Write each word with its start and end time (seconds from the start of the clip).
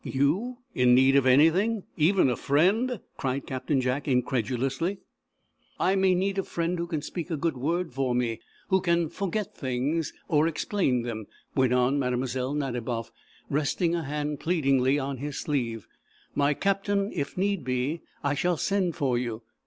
"You 0.03 0.57
in 0.73 0.95
need 0.95 1.15
of 1.15 1.27
anything 1.27 1.83
even 1.95 2.27
a 2.27 2.35
friend?" 2.35 3.01
cried 3.17 3.45
Captain 3.45 3.79
Jack, 3.79 4.07
incredulously. 4.07 4.97
"I 5.79 5.95
may 5.95 6.15
need 6.15 6.39
a 6.39 6.43
friend 6.43 6.79
who 6.79 6.87
can 6.87 7.03
speak 7.03 7.29
a 7.29 7.37
good 7.37 7.55
word 7.55 7.93
for 7.93 8.15
me; 8.15 8.39
who 8.69 8.81
can 8.81 9.09
forget 9.09 9.55
things, 9.55 10.11
or 10.27 10.47
explain 10.47 11.03
them." 11.03 11.27
went 11.53 11.73
on 11.73 11.99
Mlle. 11.99 12.55
Nadiboff, 12.55 13.11
resting 13.47 13.93
a 13.93 14.01
hand 14.03 14.39
pleadingly 14.39 14.97
on 14.97 15.17
his 15.17 15.37
sleeve 15.37 15.85
"My 16.33 16.55
Captain, 16.55 17.11
if 17.13 17.37
need 17.37 17.63
be, 17.63 18.01
I 18.23 18.33
shall 18.33 18.57
send 18.57 18.95
for 18.95 19.19
you. 19.19 19.43